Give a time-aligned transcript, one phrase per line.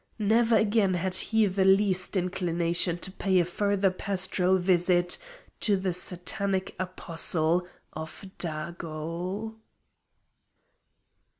[0.17, 5.19] Never again had he the least inclination to pay a further pastoral visit
[5.59, 9.57] to the Satanic Apostle of Dago.